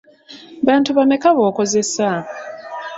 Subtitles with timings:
[0.65, 2.09] Bantu bameka b'okozesa?